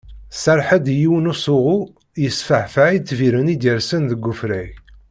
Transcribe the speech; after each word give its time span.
Tserreḥ-d 0.31 0.85
i 0.93 0.95
yiwen 0.99 1.23
n 1.27 1.31
usuɣu 1.31 1.79
yesfeɛfeɛ 2.23 2.87
itbiren 2.97 3.51
i 3.53 3.55
d-yersen 3.55 4.01
deg 4.11 4.27
ufrag. 4.31 4.71